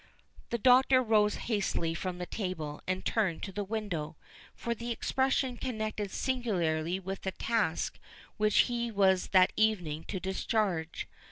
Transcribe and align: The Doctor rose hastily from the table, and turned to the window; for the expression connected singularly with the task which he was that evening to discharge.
The 0.49 0.57
Doctor 0.57 1.03
rose 1.03 1.35
hastily 1.45 1.93
from 1.93 2.17
the 2.17 2.25
table, 2.25 2.81
and 2.87 3.05
turned 3.05 3.43
to 3.43 3.51
the 3.51 3.63
window; 3.63 4.15
for 4.55 4.73
the 4.73 4.89
expression 4.89 5.57
connected 5.57 6.09
singularly 6.09 6.99
with 6.99 7.21
the 7.21 7.33
task 7.33 7.99
which 8.37 8.61
he 8.61 8.89
was 8.89 9.27
that 9.27 9.53
evening 9.55 10.03
to 10.05 10.19
discharge. 10.19 11.07